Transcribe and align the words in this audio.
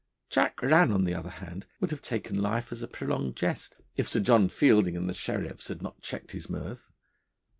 Jack 0.31 0.59
Rann, 0.63 0.91
on 0.91 1.03
the 1.03 1.13
other 1.13 1.29
hand, 1.29 1.67
would 1.79 1.91
have 1.91 2.01
taken 2.01 2.35
life 2.41 2.71
as 2.71 2.81
a 2.81 2.87
prolonged 2.87 3.35
jest, 3.35 3.75
if 3.97 4.07
Sir 4.09 4.19
John 4.19 4.49
Fielding 4.49 4.97
and 4.97 5.07
the 5.07 5.13
sheriffs 5.13 5.67
had 5.67 5.83
not 5.83 6.01
checked 6.01 6.31
his 6.31 6.49
mirth. 6.49 6.89